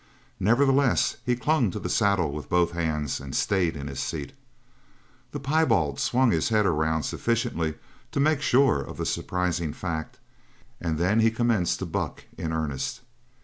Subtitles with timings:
[0.39, 4.33] Nevertheless he clung to the saddle with both hands, and stayed in his seat.
[5.31, 7.75] The piebald swung his head around sufficiently
[8.11, 10.17] to make sure of the surprising fact,
[10.79, 13.01] and then he commenced to buck in earnest.